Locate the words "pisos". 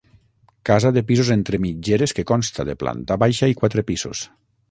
1.09-1.29, 3.93-4.27